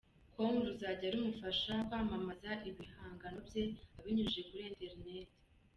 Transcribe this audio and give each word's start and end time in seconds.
com, 0.35 0.53
ruzajya 0.65 1.07
rumufasha 1.13 1.73
kwamamaza 1.87 2.51
ibihangano 2.69 3.39
bye 3.47 3.63
abinyujije 3.97 4.41
kuri 4.47 4.63
Internet. 4.71 5.29